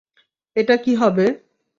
এটা 0.55 0.75
কি 0.77 0.93
হবে? 0.95 1.25